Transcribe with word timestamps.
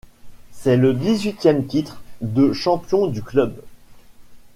C’est 0.51 0.77
le 0.77 0.95
dix-huitième 0.95 1.67
titre 1.67 2.01
de 2.21 2.53
champion 2.53 3.05
du 3.05 3.21
club. 3.21 3.61